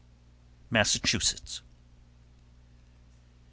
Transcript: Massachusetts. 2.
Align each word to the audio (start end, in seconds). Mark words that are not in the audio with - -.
Massachusetts. 0.71 1.59
2. 1.61 1.63